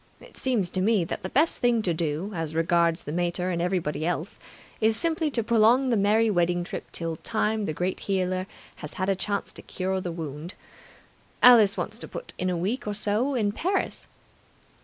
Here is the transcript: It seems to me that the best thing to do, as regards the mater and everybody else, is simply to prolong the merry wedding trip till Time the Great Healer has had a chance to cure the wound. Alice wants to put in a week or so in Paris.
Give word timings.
It 0.19 0.35
seems 0.35 0.71
to 0.71 0.81
me 0.81 1.03
that 1.03 1.21
the 1.21 1.29
best 1.29 1.59
thing 1.59 1.83
to 1.83 1.93
do, 1.93 2.31
as 2.33 2.55
regards 2.55 3.03
the 3.03 3.11
mater 3.11 3.51
and 3.51 3.61
everybody 3.61 4.03
else, 4.03 4.39
is 4.81 4.97
simply 4.97 5.29
to 5.29 5.43
prolong 5.43 5.91
the 5.91 5.95
merry 5.95 6.31
wedding 6.31 6.63
trip 6.63 6.91
till 6.91 7.17
Time 7.17 7.65
the 7.65 7.73
Great 7.73 7.99
Healer 7.99 8.47
has 8.77 8.93
had 8.93 9.09
a 9.09 9.15
chance 9.15 9.53
to 9.53 9.61
cure 9.61 10.01
the 10.01 10.11
wound. 10.11 10.55
Alice 11.43 11.77
wants 11.77 11.99
to 11.99 12.07
put 12.07 12.33
in 12.39 12.49
a 12.49 12.57
week 12.57 12.87
or 12.87 12.95
so 12.95 13.35
in 13.35 13.51
Paris. 13.51 14.07